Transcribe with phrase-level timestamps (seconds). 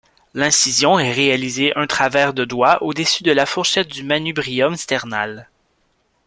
[0.33, 5.47] L'incision est réalisée un travers de doigt au-dessus de la fourchette du manubrium sternal.